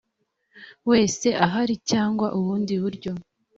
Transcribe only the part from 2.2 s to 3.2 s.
ubundi buryo